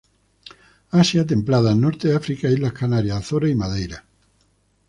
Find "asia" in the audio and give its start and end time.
1.01-1.27